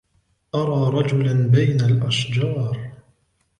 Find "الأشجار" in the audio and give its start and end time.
1.81-2.91